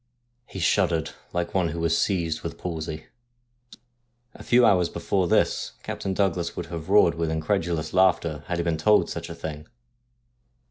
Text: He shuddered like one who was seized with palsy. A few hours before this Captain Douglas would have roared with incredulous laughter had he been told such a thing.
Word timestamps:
He 0.47 0.57
shuddered 0.57 1.11
like 1.31 1.53
one 1.53 1.67
who 1.67 1.79
was 1.79 1.95
seized 1.95 2.41
with 2.41 2.57
palsy. 2.57 3.05
A 4.33 4.41
few 4.41 4.65
hours 4.65 4.89
before 4.89 5.27
this 5.27 5.73
Captain 5.83 6.15
Douglas 6.15 6.55
would 6.57 6.65
have 6.65 6.89
roared 6.89 7.13
with 7.13 7.29
incredulous 7.29 7.93
laughter 7.93 8.43
had 8.47 8.57
he 8.57 8.63
been 8.63 8.77
told 8.77 9.11
such 9.11 9.29
a 9.29 9.35
thing. 9.35 9.67